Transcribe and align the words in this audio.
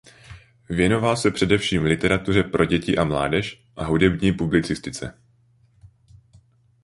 Věnoval 0.69 1.17
se 1.17 1.31
především 1.31 1.83
literatuře 1.83 2.43
pro 2.43 2.65
děti 2.65 2.97
a 2.97 3.03
mládež 3.03 3.65
a 3.75 3.85
hudební 3.85 4.31
publicistice. 4.31 5.17